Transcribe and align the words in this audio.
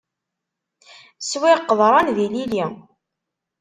Swiɣ 1.29 1.57
qeḍran 1.61 2.07
d 2.15 2.17
yilili. 2.23 2.65